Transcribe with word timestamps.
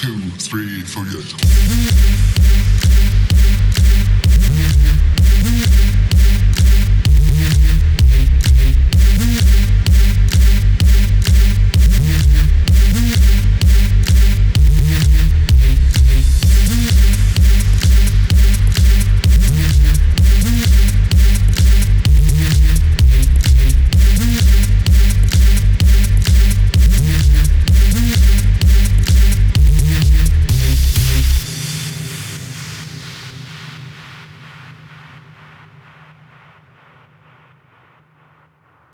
two, 0.00 0.18
three, 0.38 0.80
four 0.80 1.04
years. 1.04 1.34